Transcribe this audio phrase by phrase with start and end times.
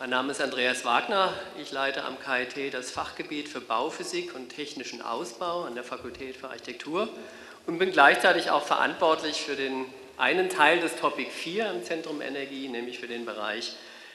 [0.00, 1.32] Mein Name ist Andreas Wagner.
[1.60, 6.50] Ich leite am KIT das Fachgebiet für Bauphysik und technischen Ausbau an der Fakultät für
[6.50, 7.08] Architektur
[7.66, 9.86] und bin gleichzeitig auch verantwortlich für den
[10.16, 13.72] einen Teil des Topic 4 im Zentrum Energie, nämlich für den Bereich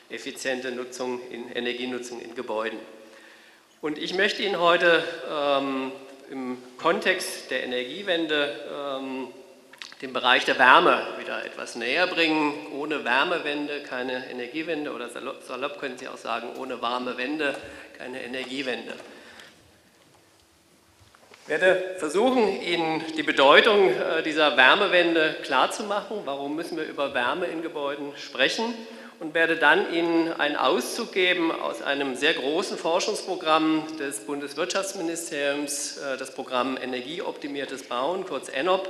[0.10, 2.80] effiziente Nutzung in Energienutzung in Gebäuden.
[3.82, 5.92] Und ich möchte Ihnen heute ähm,
[6.32, 9.28] im Kontext der Energiewende ähm,
[10.04, 12.54] den Bereich der Wärme wieder etwas näher bringen.
[12.78, 17.56] Ohne Wärmewende keine Energiewende oder salopp, salopp können Sie auch sagen, ohne warme Wende
[17.98, 18.94] keine Energiewende.
[21.44, 26.24] Ich werde versuchen, Ihnen die Bedeutung äh, dieser Wärmewende klarzumachen.
[26.26, 28.74] Warum müssen wir über Wärme in Gebäuden sprechen?
[29.22, 36.18] Und werde dann Ihnen einen Auszug geben aus einem sehr großen Forschungsprogramm des Bundeswirtschaftsministeriums, äh,
[36.18, 38.90] das Programm Energieoptimiertes Bauen, kurz ENOP,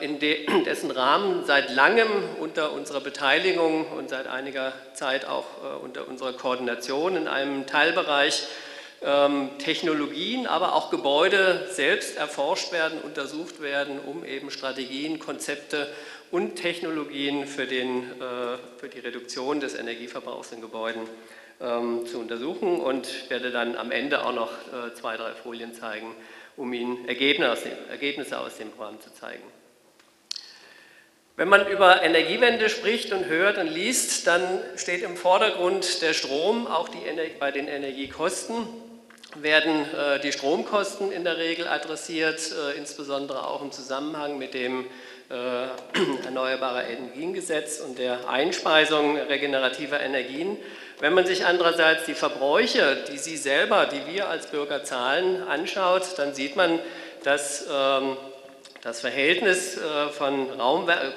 [0.00, 0.20] in
[0.64, 6.32] dessen Rahmen seit langem unter unserer Beteiligung und seit einiger Zeit auch äh, unter unserer
[6.32, 8.46] Koordination in einem Teilbereich
[9.02, 15.88] ähm, Technologien, aber auch Gebäude selbst erforscht werden, untersucht werden, um eben Strategien, Konzepte
[16.30, 21.02] und Technologien für, den, äh, für die Reduktion des Energieverbrauchs in Gebäuden
[21.60, 24.52] ähm, zu untersuchen und werde dann am Ende auch noch
[24.94, 26.14] zwei, drei Folien zeigen,
[26.58, 29.42] um Ihnen Ergebnisse aus dem Programm zu zeigen.
[31.36, 34.42] Wenn man über Energiewende spricht und hört und liest, dann
[34.76, 36.88] steht im Vordergrund der Strom, auch
[37.38, 38.66] bei den Energiekosten
[39.36, 44.86] werden äh, die Stromkosten in der Regel adressiert, äh, insbesondere auch im Zusammenhang mit dem
[45.30, 45.66] äh,
[46.24, 50.56] Erneuerbare Energiengesetz und der Einspeisung regenerativer Energien.
[51.00, 56.02] Wenn man sich andererseits die Verbräuche, die Sie selber, die wir als Bürger zahlen, anschaut,
[56.16, 56.80] dann sieht man,
[57.22, 58.16] dass ähm,
[58.82, 61.12] das Verhältnis äh, von Raumwär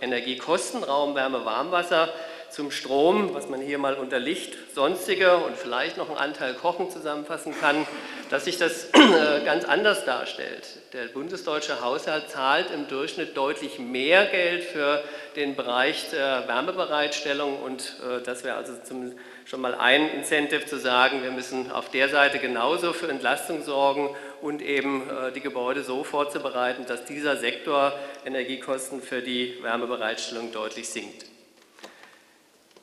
[0.00, 2.08] Energiekosten, Raumwärme, Warmwasser
[2.56, 6.90] zum Strom, was man hier mal unter Licht, sonstige und vielleicht noch einen Anteil Kochen
[6.90, 7.86] zusammenfassen kann,
[8.30, 10.66] dass sich das äh, ganz anders darstellt.
[10.94, 15.04] Der bundesdeutsche Haushalt zahlt im Durchschnitt deutlich mehr Geld für
[15.36, 19.12] den Bereich der Wärmebereitstellung und äh, das wäre also zum,
[19.44, 24.16] schon mal ein Incentive zu sagen, wir müssen auf der Seite genauso für Entlastung sorgen
[24.40, 27.92] und eben äh, die Gebäude so vorzubereiten, dass dieser Sektor
[28.24, 31.35] Energiekosten für die Wärmebereitstellung deutlich sinkt.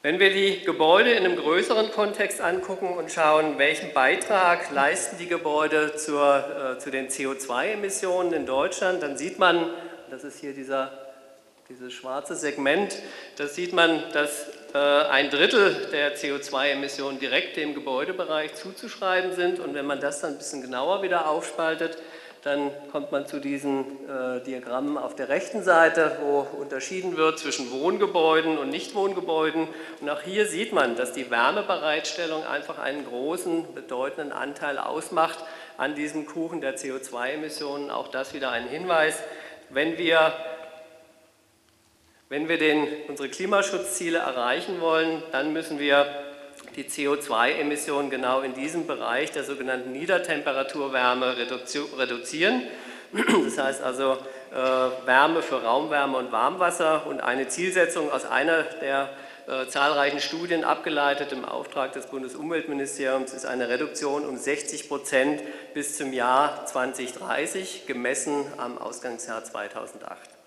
[0.05, 5.27] Wenn wir die Gebäude in einem größeren Kontext angucken und schauen, welchen Beitrag leisten die
[5.27, 9.69] Gebäude zur, äh, zu den CO2-Emissionen in Deutschland, dann sieht man,
[10.11, 10.91] das ist hier dieser,
[11.69, 12.97] dieses schwarze Segment,
[13.37, 19.61] da sieht man, dass äh, ein Drittel der CO2-Emissionen direkt dem Gebäudebereich zuzuschreiben sind.
[19.61, 21.97] Und wenn man das dann ein bisschen genauer wieder aufspaltet,
[22.43, 27.71] dann kommt man zu diesen äh, Diagrammen auf der rechten Seite, wo unterschieden wird zwischen
[27.71, 29.69] Wohngebäuden und Nichtwohngebäuden.
[30.01, 35.39] Und auch hier sieht man, dass die Wärmebereitstellung einfach einen großen, bedeutenden Anteil ausmacht
[35.77, 37.89] an diesem Kuchen der CO2-Emissionen.
[37.89, 39.19] Auch das wieder ein Hinweis.
[39.69, 40.33] Wenn wir,
[42.27, 46.05] wenn wir den, unsere Klimaschutzziele erreichen wollen, dann müssen wir
[46.75, 52.63] die CO2-Emissionen genau in diesem Bereich der sogenannten Niedertemperaturwärme reduzieren.
[53.11, 54.17] Das heißt also
[54.51, 54.55] äh,
[55.05, 59.09] Wärme für Raumwärme und Warmwasser und eine Zielsetzung aus einer der
[59.47, 65.41] äh, zahlreichen Studien abgeleitet im Auftrag des Bundesumweltministeriums ist eine Reduktion um 60 Prozent
[65.73, 70.42] bis zum Jahr 2030, gemessen am Ausgangsjahr 2008.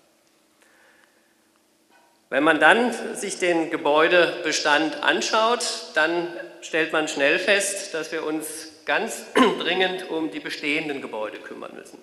[2.29, 6.27] Wenn man dann sich den Gebäudebestand anschaut, dann
[6.61, 9.25] stellt man schnell fest, dass wir uns ganz
[9.59, 11.99] dringend um die bestehenden Gebäude kümmern müssen.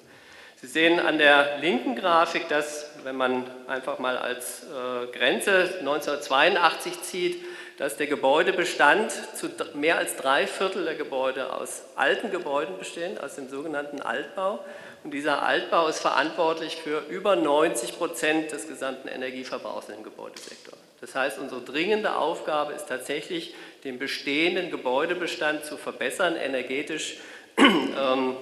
[0.57, 7.03] Sie sehen an der linken Grafik, dass, wenn man einfach mal als äh, Grenze 1982
[7.03, 7.45] zieht,
[7.77, 13.35] dass der Gebäudebestand zu mehr als drei Viertel der Gebäude aus alten Gebäuden bestehen, aus
[13.35, 14.65] dem sogenannten Altbau.
[15.05, 20.79] Und dieser Altbau ist verantwortlich für über 90 Prozent des gesamten Energieverbrauchs im Gebäudesektor.
[21.03, 23.55] Das heißt, unsere dringende Aufgabe ist tatsächlich,
[23.85, 27.19] den bestehenden Gebäudebestand zu verbessern, energetisch
[27.59, 28.37] ähm,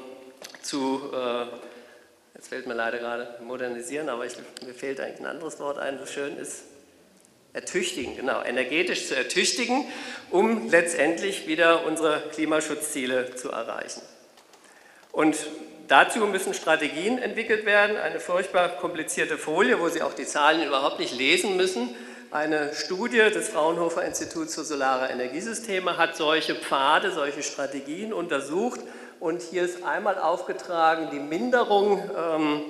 [0.62, 1.46] zu, äh,
[2.36, 5.98] jetzt fällt mir leider gerade modernisieren, aber ich, mir fehlt eigentlich ein anderes Wort ein,
[5.98, 6.62] das schön ist,
[7.52, 9.84] ertüchtigen, genau, energetisch zu ertüchtigen,
[10.30, 14.02] um letztendlich wieder unsere Klimaschutzziele zu erreichen.
[15.10, 15.36] Und
[15.88, 20.98] dazu müssen Strategien entwickelt werden, eine furchtbar komplizierte Folie, wo Sie auch die Zahlen überhaupt
[20.98, 21.94] nicht lesen müssen.
[22.30, 28.80] Eine Studie des Fraunhofer Instituts für Solare Energiesysteme hat solche Pfade, solche Strategien untersucht
[29.20, 32.62] und hier ist einmal aufgetragen die Minderung ähm,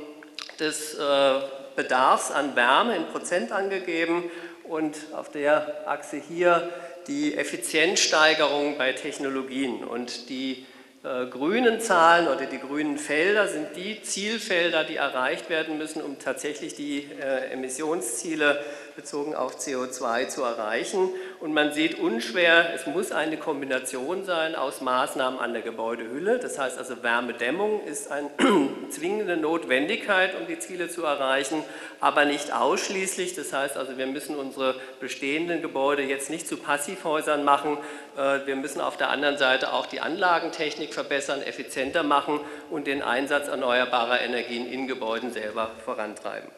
[0.58, 1.34] des äh,
[1.76, 4.24] Bedarfs an Wärme in Prozent angegeben
[4.64, 6.68] und auf der Achse hier
[7.06, 9.82] die Effizienzsteigerung bei Technologien.
[9.84, 10.66] Und die
[11.04, 16.20] äh, grünen Zahlen oder die grünen Felder sind die Zielfelder, die erreicht werden müssen, um
[16.20, 18.62] tatsächlich die äh, Emissionsziele
[18.94, 21.08] bezogen auf CO2 zu erreichen.
[21.42, 26.38] Und man sieht unschwer, es muss eine Kombination sein aus Maßnahmen an der Gebäudehülle.
[26.38, 28.30] Das heißt also Wärmedämmung ist eine
[28.90, 31.64] zwingende Notwendigkeit, um die Ziele zu erreichen,
[31.98, 33.34] aber nicht ausschließlich.
[33.34, 37.76] Das heißt also, wir müssen unsere bestehenden Gebäude jetzt nicht zu Passivhäusern machen.
[38.16, 42.38] Äh, wir müssen auf der anderen Seite auch die Anlagentechnik verbessern, effizienter machen
[42.70, 46.48] und den Einsatz erneuerbarer Energien in Gebäuden selber vorantreiben.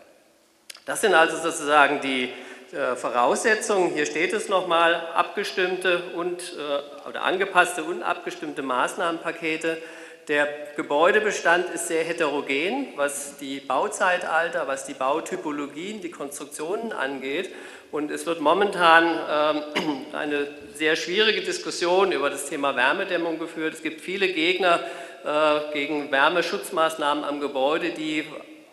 [0.84, 2.30] Das sind also sozusagen die
[2.72, 3.92] äh, Voraussetzungen.
[3.92, 9.78] Hier steht es nochmal, abgestimmte und, äh, oder angepasste und abgestimmte Maßnahmenpakete.
[10.28, 17.50] Der Gebäudebestand ist sehr heterogen, was die Bauzeitalter, was die Bautypologien, die Konstruktionen angeht.
[17.92, 23.74] Und es wird momentan ähm, eine sehr schwierige Diskussion über das Thema Wärmedämmung geführt.
[23.74, 24.80] Es gibt viele Gegner
[25.24, 28.24] äh, gegen Wärmeschutzmaßnahmen am Gebäude, die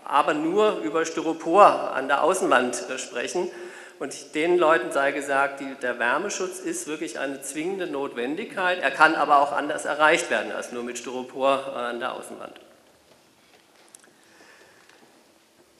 [0.06, 3.52] aber nur über Styropor an der Außenwand äh, sprechen.
[4.02, 8.80] Und den Leuten sei gesagt, die, der Wärmeschutz ist wirklich eine zwingende Notwendigkeit.
[8.82, 12.60] Er kann aber auch anders erreicht werden als nur mit Styropor an der Außenwand.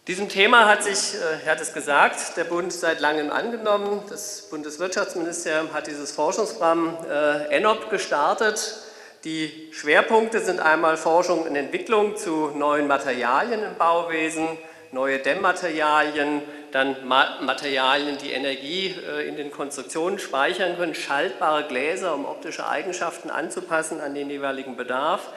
[0.06, 4.04] Diesem Thema hat sich, äh, er hat es gesagt, der Bund seit langem angenommen.
[4.08, 8.84] Das Bundeswirtschaftsministerium hat dieses Forschungsprogramm äh, ENOP gestartet
[9.24, 14.48] die Schwerpunkte sind einmal Forschung und Entwicklung zu neuen Materialien im Bauwesen,
[14.92, 16.42] neue Dämmmaterialien,
[16.72, 23.30] dann Materialien, die Energie äh, in den Konstruktionen speichern können, schaltbare Gläser, um optische Eigenschaften
[23.30, 25.30] anzupassen an den jeweiligen Bedarf.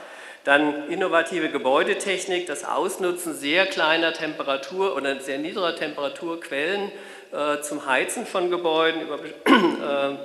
[0.45, 6.93] Dann innovative Gebäudetechnik, das Ausnutzen sehr kleiner Temperatur oder sehr niedriger Temperaturquellen
[7.33, 10.17] äh, zum Heizen von Gebäuden, über äh,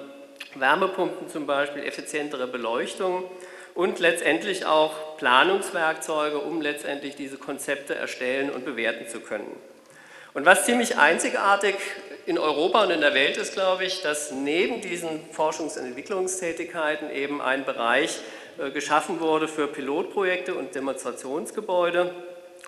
[0.56, 3.24] Wärmepumpen zum Beispiel, effizientere Beleuchtung
[3.76, 9.56] und letztendlich auch Planungswerkzeuge, um letztendlich diese Konzepte erstellen und bewerten zu können.
[10.34, 11.76] Und was ziemlich einzigartig
[12.28, 17.10] in Europa und in der Welt ist, glaube ich, dass neben diesen Forschungs- und Entwicklungstätigkeiten
[17.10, 18.20] eben ein Bereich
[18.60, 22.14] äh, geschaffen wurde für Pilotprojekte und Demonstrationsgebäude.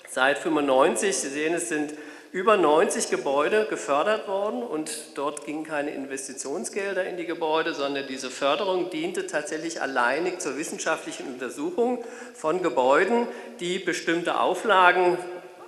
[0.10, 1.94] Seit 1995, Sie sehen, es sind
[2.32, 8.32] über 90 Gebäude gefördert worden und dort gingen keine Investitionsgelder in die Gebäude, sondern diese
[8.32, 12.04] Förderung diente tatsächlich alleinig zur wissenschaftlichen Untersuchung
[12.34, 13.28] von Gebäuden,
[13.60, 15.18] die bestimmte Auflagen,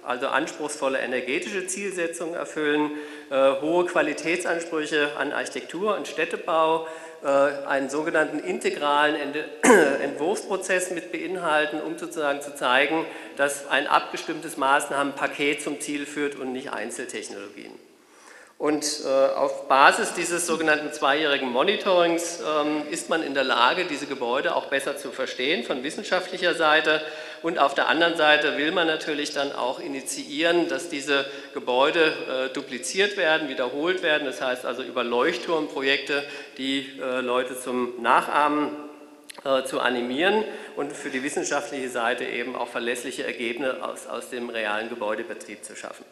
[0.06, 2.92] also anspruchsvolle energetische Zielsetzungen erfüllen,
[3.30, 6.88] äh, hohe Qualitätsansprüche an Architektur und Städtebau,
[7.24, 7.28] äh,
[7.68, 9.16] einen sogenannten integralen
[10.02, 13.06] Entwurfsprozess mit beinhalten, um sozusagen zu zeigen,
[13.38, 17.72] dass ein abgestimmtes Maßnahmenpaket zum Ziel führt und nicht Einzeltechnologien.
[18.64, 24.06] Und äh, auf Basis dieses sogenannten zweijährigen Monitorings ähm, ist man in der Lage, diese
[24.06, 27.02] Gebäude auch besser zu verstehen von wissenschaftlicher Seite.
[27.44, 32.14] Und auf der anderen Seite will man natürlich dann auch initiieren, dass diese Gebäude
[32.50, 34.26] äh, dupliziert werden, wiederholt werden.
[34.26, 36.24] Das heißt also über Leuchtturmprojekte
[36.58, 38.70] die äh, Leute zum Nachahmen
[39.44, 40.46] äh, zu animieren
[40.78, 45.76] und für die wissenschaftliche Seite eben auch verlässliche Ergebnisse aus, aus dem realen Gebäudebetrieb zu
[45.76, 46.06] schaffen.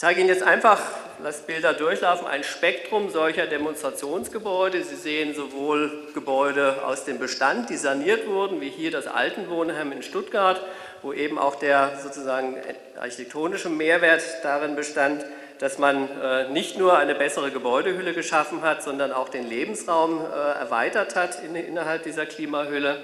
[0.00, 0.80] Ich zeige Ihnen jetzt einfach,
[1.22, 4.82] lasse Bilder durchlaufen, ein Spektrum solcher Demonstrationsgebäude.
[4.82, 10.02] Sie sehen sowohl Gebäude aus dem Bestand, die saniert wurden, wie hier das Altenwohnheim in
[10.02, 10.58] Stuttgart,
[11.02, 12.56] wo eben auch der sozusagen
[12.98, 15.22] architektonische Mehrwert darin bestand,
[15.58, 20.60] dass man äh, nicht nur eine bessere Gebäudehülle geschaffen hat, sondern auch den Lebensraum äh,
[20.60, 22.96] erweitert hat innerhalb dieser Klimahülle.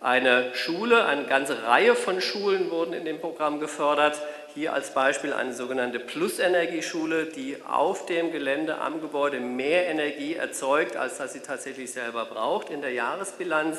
[0.00, 4.20] Eine Schule, eine ganze Reihe von Schulen wurden in dem Programm gefördert.
[4.58, 10.96] Hier als Beispiel eine sogenannte Plusenergieschule, die auf dem Gelände am Gebäude mehr Energie erzeugt,
[10.96, 13.78] als dass sie tatsächlich selber braucht in der Jahresbilanz.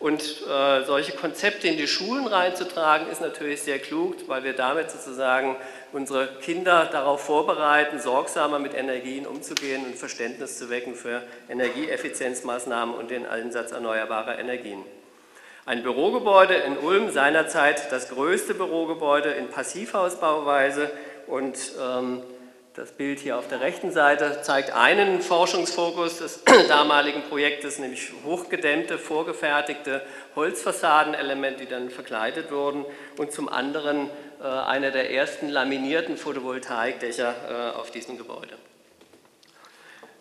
[0.00, 4.90] Und äh, solche Konzepte in die Schulen reinzutragen, ist natürlich sehr klug, weil wir damit
[4.90, 5.54] sozusagen
[5.92, 13.12] unsere Kinder darauf vorbereiten, sorgsamer mit Energien umzugehen und Verständnis zu wecken für Energieeffizienzmaßnahmen und
[13.12, 14.82] den Einsatz erneuerbarer Energien.
[15.66, 20.92] Ein Bürogebäude in Ulm, seinerzeit das größte Bürogebäude in Passivhausbauweise
[21.26, 22.22] und ähm,
[22.74, 28.96] das Bild hier auf der rechten Seite zeigt einen Forschungsfokus des damaligen Projektes, nämlich hochgedämmte,
[28.96, 30.02] vorgefertigte
[30.36, 32.84] Holzfassadenelemente, die dann verkleidet wurden
[33.18, 34.08] und zum anderen
[34.40, 37.34] äh, einer der ersten laminierten Photovoltaikdächer
[37.74, 38.54] äh, auf diesem Gebäude.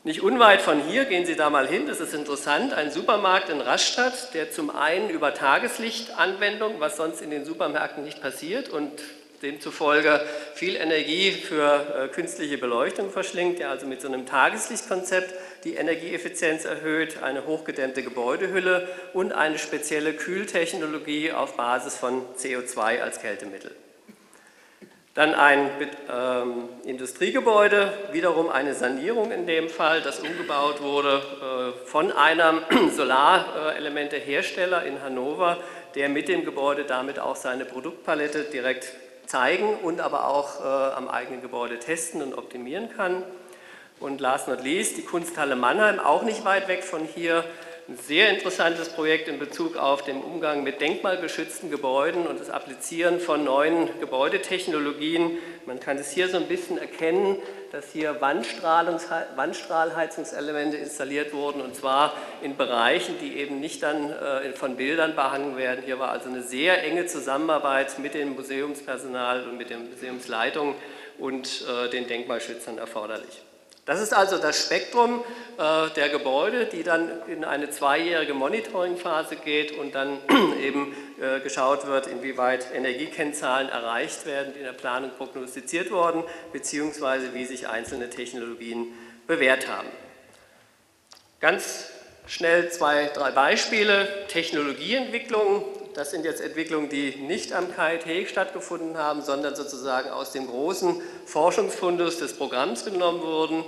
[0.06, 3.60] Nicht unweit von hier, gehen Sie da mal hin, das ist interessant, ein Supermarkt in
[3.60, 8.92] Rastatt, der zum einen über Tageslichtanwendung, was sonst in den Supermärkten nicht passiert und
[9.42, 15.34] demzufolge viel Energie für äh, künstliche Beleuchtung verschlingt, der also mit so einem Tageslichtkonzept
[15.64, 23.22] die Energieeffizienz erhöht, eine hochgedämmte Gebäudehülle und eine spezielle Kühltechnologie auf Basis von CO2 als
[23.22, 23.72] Kältemittel.
[25.16, 25.72] Dann ein
[26.14, 31.22] ähm, Industriegebäude, wiederum eine Sanierung in dem Fall, das umgebaut wurde
[31.80, 32.60] äh, von einem
[32.94, 35.58] Solarelementehersteller in Hannover,
[35.96, 38.92] der mit dem Gebäude damit auch seine Produktpalette direkt
[39.26, 43.24] zeigen und aber auch äh, am eigenen Gebäude testen und optimieren kann.
[44.02, 47.46] Und last not least die Kunsthalle Mannheim, auch nicht weit weg von hier,
[47.88, 53.20] ein sehr interessantes Projekt in Bezug auf den Umgang mit denkmalgeschützten Gebäuden und das Applizieren
[53.20, 55.38] von neuen Gebäudetechnologien.
[55.68, 57.38] Man kann es hier so ein bisschen erkennen,
[57.72, 64.78] dass hier Wandstrahlheizungselemente installiert wurden und zwar in Bereichen, die eben nicht dann äh, von
[64.78, 65.84] Bildern behangen werden.
[65.86, 70.74] Hier war also eine sehr enge Zusammenarbeit mit dem Museumspersonal und mit der Museumsleitung
[71.20, 73.45] und äh, den Denkmalschützern erforderlich.
[73.86, 75.24] Das ist also das Spektrum
[75.60, 80.18] äh, der Gebäude, die dann in eine zweijährige Monitoringphase geht und dann
[80.62, 87.36] eben äh, geschaut wird, inwieweit Energiekennzahlen erreicht werden, die in der Planung prognostiziert wurden, beziehungsweise
[87.36, 88.88] wie sich einzelne Technologien
[89.28, 89.88] bewährt haben.
[91.40, 91.92] Ganz
[92.26, 94.08] schnell zwei, drei Beispiele.
[94.30, 95.64] Technologieentwicklung,
[95.94, 101.02] das sind jetzt Entwicklungen, die nicht am KIT stattgefunden haben, sondern sozusagen aus dem großen
[101.26, 103.64] Forschungsfundus des Programms genommen wurden.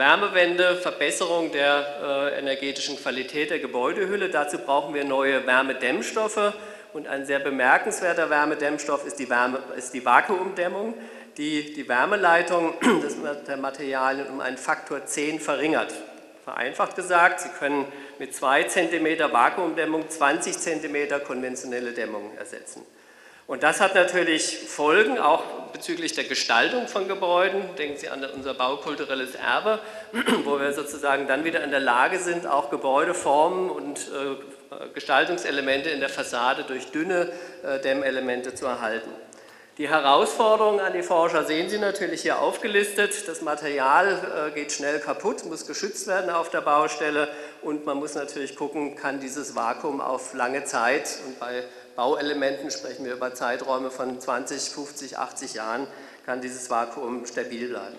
[0.00, 4.30] Wärmewende, Verbesserung der äh, energetischen Qualität der Gebäudehülle.
[4.30, 6.54] Dazu brauchen wir neue Wärmedämmstoffe.
[6.94, 10.94] Und ein sehr bemerkenswerter Wärmedämmstoff ist die, Wärme, ist die Vakuumdämmung,
[11.36, 12.72] die die Wärmeleitung
[13.46, 15.92] der Materialien um einen Faktor 10 verringert.
[16.44, 17.84] Vereinfacht gesagt, Sie können
[18.18, 22.86] mit 2 cm Vakuumdämmung 20 cm konventionelle Dämmung ersetzen.
[23.50, 25.42] Und das hat natürlich Folgen, auch
[25.72, 27.62] bezüglich der Gestaltung von Gebäuden.
[27.76, 29.80] Denken Sie an unser baukulturelles Erbe,
[30.44, 35.98] wo wir sozusagen dann wieder in der Lage sind, auch Gebäudeformen und äh, Gestaltungselemente in
[35.98, 37.32] der Fassade durch dünne
[37.64, 39.10] äh, Dämmelemente zu erhalten.
[39.78, 43.26] Die Herausforderungen an die Forscher sehen Sie natürlich hier aufgelistet.
[43.26, 47.26] Das Material äh, geht schnell kaputt, muss geschützt werden auf der Baustelle
[47.62, 51.64] und man muss natürlich gucken, kann dieses Vakuum auf lange Zeit und bei
[52.00, 55.86] Bauelementen sprechen wir über Zeiträume von 20, 50, 80 Jahren,
[56.24, 57.96] kann dieses Vakuum stabil bleiben.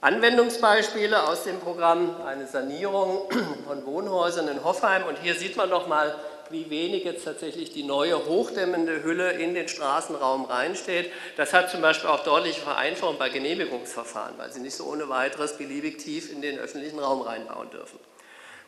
[0.00, 3.28] Anwendungsbeispiele aus dem Programm, eine Sanierung
[3.66, 6.14] von Wohnhäusern in Hoffheim und hier sieht man nochmal
[6.48, 11.12] wie wenig jetzt tatsächlich die neue hochdämmende Hülle in den Straßenraum reinsteht.
[11.36, 15.58] Das hat zum Beispiel auch deutliche Vereinfachung bei Genehmigungsverfahren, weil Sie nicht so ohne weiteres
[15.58, 17.98] beliebig tief in den öffentlichen Raum reinbauen dürfen.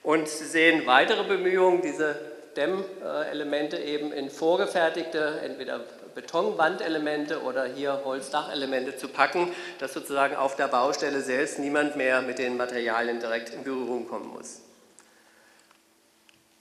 [0.02, 5.80] Und Sie sehen weitere Bemühungen, diese Dämmelemente eben in vorgefertigte, entweder
[6.14, 12.38] Betonwandelemente oder hier Holzdachelemente zu packen, dass sozusagen auf der Baustelle selbst niemand mehr mit
[12.38, 14.61] den Materialien direkt in Berührung kommen muss.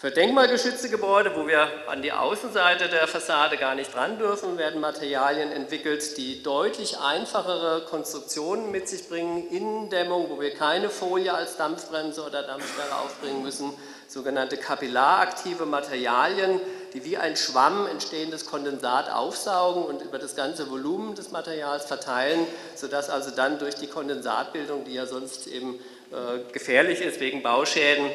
[0.01, 4.81] Für denkmalgeschützte Gebäude, wo wir an die Außenseite der Fassade gar nicht ran dürfen, werden
[4.81, 11.55] Materialien entwickelt, die deutlich einfachere Konstruktionen mit sich bringen, Innendämmung, wo wir keine Folie als
[11.55, 13.73] Dampfbremse oder Dampfsperre aufbringen müssen,
[14.11, 16.59] sogenannte kapillaraktive Materialien,
[16.93, 22.45] die wie ein Schwamm entstehendes Kondensat aufsaugen und über das ganze Volumen des Materials verteilen,
[22.75, 25.75] sodass also dann durch die Kondensatbildung, die ja sonst eben
[26.11, 28.05] äh, gefährlich ist wegen Bauschäden,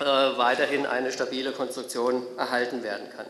[0.00, 3.26] äh, weiterhin eine stabile Konstruktion erhalten werden kann.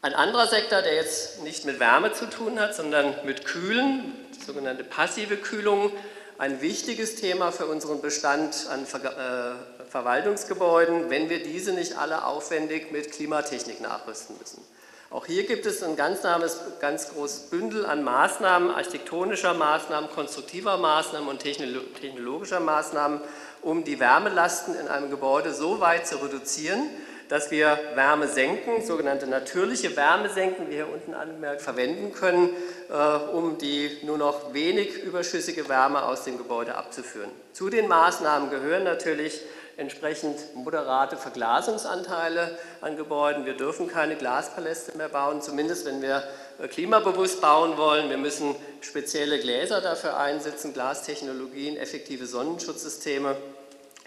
[0.00, 4.14] Ein anderer Sektor, der jetzt nicht mit Wärme zu tun hat, sondern mit Kühlen,
[4.46, 5.92] sogenannte passive Kühlung,
[6.38, 12.92] ein wichtiges Thema für unseren Bestand an äh, Verwaltungsgebäuden, wenn wir diese nicht alle aufwendig
[12.92, 14.62] mit Klimatechnik nachrüsten müssen.
[15.10, 16.20] Auch hier gibt es ein ganz,
[16.80, 23.20] ganz großes Bündel an Maßnahmen, architektonischer Maßnahmen, konstruktiver Maßnahmen und technologischer Maßnahmen,
[23.62, 26.90] um die Wärmelasten in einem Gebäude so weit zu reduzieren,
[27.28, 32.50] dass wir Wärme senken, sogenannte natürliche Wärmesenken, wie hier unten angemerkt, verwenden können,
[32.88, 37.30] äh, um die nur noch wenig überschüssige Wärme aus dem Gebäude abzuführen.
[37.52, 39.40] Zu den Maßnahmen gehören natürlich
[39.76, 43.44] entsprechend moderate Verglasungsanteile an Gebäuden.
[43.44, 46.22] Wir dürfen keine Glaspaläste mehr bauen, zumindest wenn wir
[46.58, 48.08] äh, klimabewusst bauen wollen.
[48.08, 53.36] Wir müssen spezielle Gläser dafür einsetzen, Glastechnologien, effektive Sonnenschutzsysteme.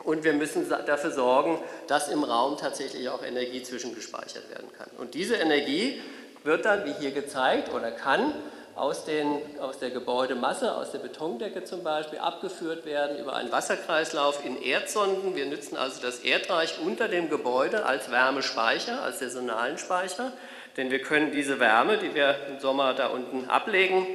[0.03, 4.89] Und wir müssen dafür sorgen, dass im Raum tatsächlich auch Energie zwischengespeichert werden kann.
[4.97, 6.01] Und diese Energie
[6.43, 8.33] wird dann, wie hier gezeigt, oder kann
[8.75, 14.45] aus, den, aus der Gebäudemasse, aus der Betondecke zum Beispiel, abgeführt werden über einen Wasserkreislauf
[14.45, 15.35] in Erdsonden.
[15.35, 20.31] Wir nutzen also das Erdreich unter dem Gebäude als Wärmespeicher, als saisonalen Speicher.
[20.77, 24.07] Denn wir können diese Wärme, die wir im Sommer da unten ablegen,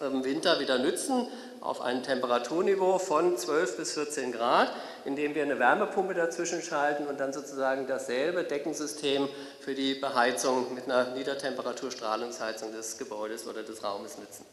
[0.00, 1.26] im Winter wieder nützen
[1.60, 4.72] auf ein Temperaturniveau von 12 bis 14 Grad,
[5.04, 9.28] indem wir eine Wärmepumpe dazwischen schalten und dann sozusagen dasselbe Deckensystem
[9.60, 14.46] für die Beheizung mit einer Niedertemperaturstrahlungsheizung des Gebäudes oder des Raumes nutzen.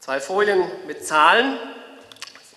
[0.00, 1.58] Zwei Folien mit Zahlen.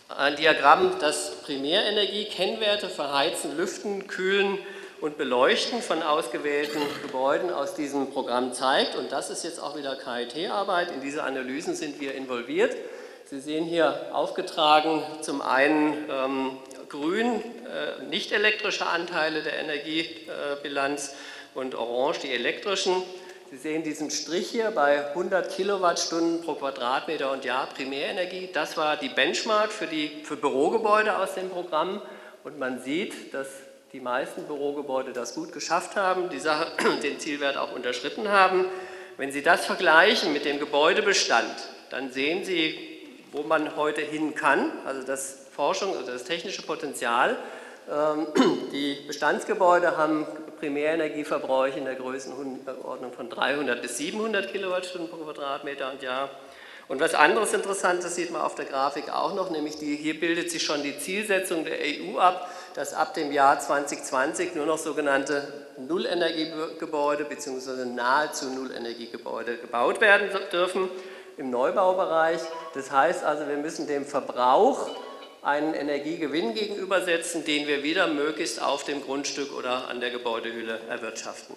[0.07, 4.57] Ein Diagramm, das Primärenergie-Kennwerte für Heizen, Lüften, Kühlen
[5.01, 8.95] und Beleuchten von ausgewählten Gebäuden aus diesem Programm zeigt.
[8.95, 10.91] Und das ist jetzt auch wieder KIT-Arbeit.
[10.91, 12.75] In diese Analysen sind wir involviert.
[13.25, 21.15] Sie sehen hier aufgetragen zum einen ähm, grün äh, nicht elektrische Anteile der Energiebilanz
[21.55, 23.01] und orange die elektrischen.
[23.49, 28.49] Sie sehen diesen Strich hier bei 100 Kilowattstunden pro Quadratmeter und Jahr Primärenergie.
[28.53, 32.01] Das war die Benchmark für, die, für Bürogebäude aus dem Programm.
[32.43, 33.47] Und man sieht, dass
[33.93, 36.71] die meisten Bürogebäude das gut geschafft haben, Sache,
[37.03, 38.65] den Zielwert auch unterschritten haben.
[39.17, 41.53] Wenn Sie das vergleichen mit dem Gebäudebestand,
[41.89, 42.79] dann sehen Sie,
[43.31, 47.35] wo man heute hin kann, also das Forschung, also das technische Potenzial.
[47.91, 48.27] Ähm,
[48.71, 50.25] die Bestandsgebäude haben
[50.59, 56.29] Primärenergieverbräuche in der Größenordnung von 300 bis 700 Kilowattstunden pro Quadratmeter und Jahr.
[56.87, 60.51] Und was anderes Interessantes sieht man auf der Grafik auch noch, nämlich die, hier bildet
[60.51, 65.51] sich schon die Zielsetzung der EU ab, dass ab dem Jahr 2020 nur noch sogenannte
[65.77, 67.85] Nullenergiegebäude bzw.
[67.85, 70.89] nahezu Nullenergiegebäude gebaut werden dürfen
[71.37, 72.39] im Neubaubereich.
[72.73, 74.89] Das heißt also, wir müssen dem Verbrauch
[75.41, 81.55] einen Energiegewinn gegenübersetzen, den wir wieder möglichst auf dem Grundstück oder an der Gebäudehülle erwirtschaften.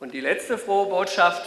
[0.00, 1.42] Und die letzte frohe Botschaft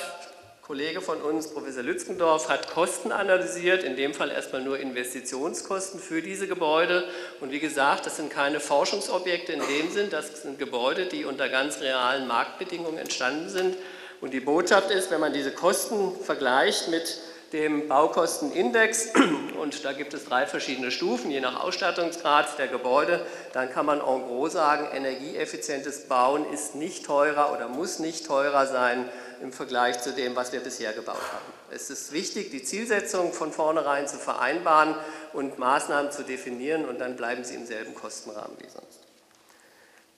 [0.67, 6.21] Kollege von uns, Professor Lützgendorf, hat Kosten analysiert, in dem Fall erstmal nur Investitionskosten für
[6.21, 7.07] diese Gebäude.
[7.39, 11.47] Und wie gesagt, das sind keine Forschungsobjekte in dem Sinn, das sind Gebäude, die unter
[11.47, 13.77] ganz realen Marktbedingungen entstanden sind.
[14.19, 17.18] Und die Botschaft ist, wenn man diese Kosten vergleicht mit
[17.53, 19.10] dem Baukostenindex,
[19.60, 24.00] und da gibt es drei verschiedene Stufen, je nach Ausstattungsgrad der Gebäude, dann kann man
[24.00, 29.10] en gros sagen, energieeffizientes Bauen ist nicht teurer oder muss nicht teurer sein
[29.42, 31.53] im Vergleich zu dem, was wir bisher gebaut haben.
[31.72, 34.96] Es ist wichtig, die Zielsetzung von vornherein zu vereinbaren
[35.33, 39.00] und Maßnahmen zu definieren und dann bleiben sie im selben Kostenrahmen wie sonst.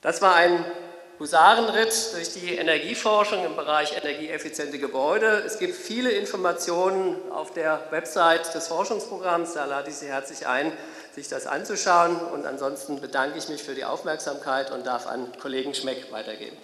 [0.01, 0.63] Das war ein
[1.19, 5.43] Husarenritt durch die Energieforschung im Bereich energieeffiziente Gebäude.
[5.45, 10.71] Es gibt viele Informationen auf der Website des Forschungsprogramms, da lade ich Sie herzlich ein,
[11.13, 12.15] sich das anzuschauen.
[12.15, 16.55] Und ansonsten bedanke ich mich für die Aufmerksamkeit und darf an Kollegen Schmeck weitergeben.